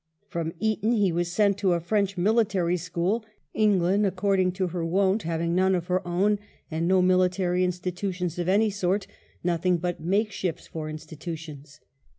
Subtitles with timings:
[0.27, 5.21] From Eton he was sent to a French military school, England, according to her wont,
[5.21, 6.39] having none of her own,
[6.71, 9.05] and no military institutions of any sort,
[9.43, 11.81] nothing but makeshifts for institutions.